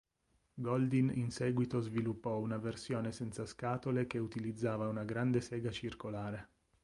Goldin 0.55 1.11
in 1.13 1.29
seguito 1.29 1.79
sviluppò 1.79 2.39
una 2.39 2.57
versione 2.57 3.11
senza 3.11 3.45
scatole 3.45 4.07
che 4.07 4.17
utilizzava 4.17 4.87
una 4.87 5.03
grande 5.03 5.41
sega 5.41 5.69
circolare. 5.69 6.49